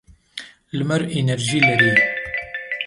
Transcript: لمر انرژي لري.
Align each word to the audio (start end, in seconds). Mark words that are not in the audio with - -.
لمر 0.77 1.01
انرژي 1.19 1.59
لري. 1.67 1.93